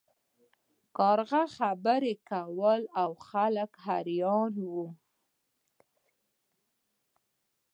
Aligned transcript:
کارغه 0.97 1.43
خبرې 1.57 2.13
کولې 2.29 2.89
او 3.01 3.09
خلک 3.27 3.71
حیران 3.85 4.53
وو. 4.71 4.87